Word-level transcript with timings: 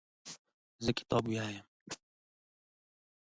زه 0.83 0.91
کتاب 0.99 1.23
لولم. 1.31 1.65